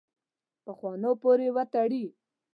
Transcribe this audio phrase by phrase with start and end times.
[0.63, 2.05] پخوانو پورې وتړي.